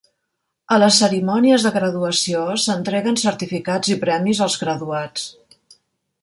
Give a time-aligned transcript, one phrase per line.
[0.75, 5.29] A les cerimònies de graduació s'entreguen certificats i premis als graduats.